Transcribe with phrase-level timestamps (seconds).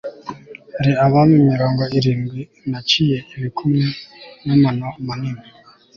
[0.75, 3.85] hari abami mirongo irindwi naciye ibikumwe
[4.45, 5.43] n'amano manini